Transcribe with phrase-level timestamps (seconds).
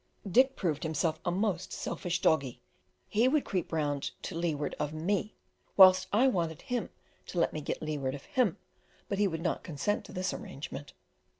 [0.27, 2.59] Dick proved himself a most selfish doggie;
[3.07, 5.35] he would creep round to leeward of me,
[5.77, 6.89] whilst I wanted him
[7.27, 8.57] to let me get leeward of him,
[9.07, 10.93] but he would not consent to this arrangement.